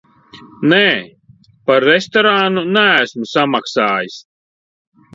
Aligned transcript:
Nē, 0.71 0.79
par 1.69 1.87
restorānu 1.89 2.65
neesmu 2.81 3.31
samaksājis. 3.37 4.21